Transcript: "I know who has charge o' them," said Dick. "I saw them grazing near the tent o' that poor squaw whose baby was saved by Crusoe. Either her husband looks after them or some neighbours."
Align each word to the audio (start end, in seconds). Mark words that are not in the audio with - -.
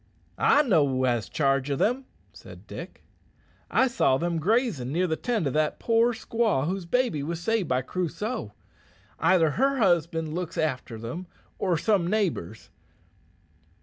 "I 0.39 0.63
know 0.63 0.87
who 0.87 1.03
has 1.03 1.29
charge 1.29 1.69
o' 1.69 1.75
them," 1.75 2.05
said 2.33 2.65
Dick. 2.65 3.03
"I 3.69 3.85
saw 3.85 4.17
them 4.17 4.39
grazing 4.39 4.91
near 4.91 5.05
the 5.05 5.15
tent 5.15 5.45
o' 5.45 5.51
that 5.51 5.79
poor 5.79 6.11
squaw 6.13 6.65
whose 6.65 6.87
baby 6.87 7.21
was 7.21 7.39
saved 7.39 7.69
by 7.69 7.83
Crusoe. 7.83 8.51
Either 9.19 9.51
her 9.51 9.77
husband 9.77 10.33
looks 10.33 10.57
after 10.57 10.97
them 10.97 11.27
or 11.59 11.77
some 11.77 12.09
neighbours." 12.09 12.71